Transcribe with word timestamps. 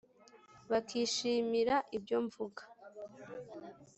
bakishimira 0.71 1.75
ibyo 1.97 2.17
mvuga. 2.25 2.61